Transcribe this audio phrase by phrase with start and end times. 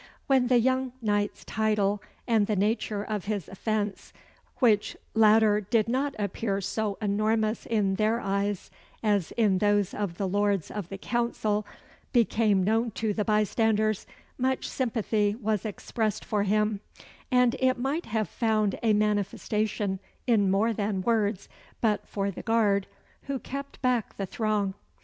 [0.25, 4.13] When the young knight's title, and the nature of his offence,
[4.57, 8.71] which latter did not appear so enormous in their eyes
[9.03, 11.67] as in those of the Lords of the Council,
[12.13, 14.07] became known to the bystanders,
[14.39, 16.79] much sympathy was expressed for him;
[17.29, 21.47] and it might have found a manifestation in more than words,
[21.79, 22.87] but for the guard,
[23.25, 24.73] who kept back the throng.